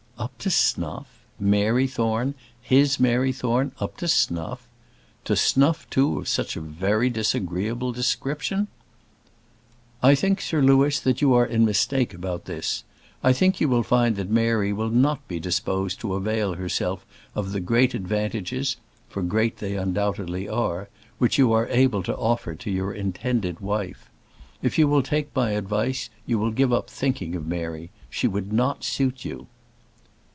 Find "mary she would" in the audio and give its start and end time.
27.47-28.51